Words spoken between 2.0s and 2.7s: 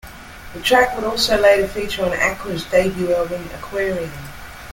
on Aqua's